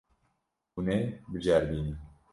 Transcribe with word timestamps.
Hûn 0.73 0.87
ê 0.97 0.99
biceribînin. 1.31 1.99